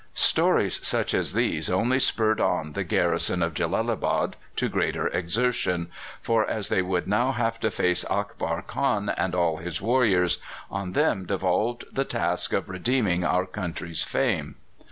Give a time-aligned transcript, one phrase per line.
[0.15, 5.89] Stories such as these only spurred on the garrison of Jellalabad to greater exertion,
[6.19, 10.39] for, as they would have now to face Akbar Khan and all his warriors,
[10.71, 14.55] on them devolved the task of redeeming our country's fame.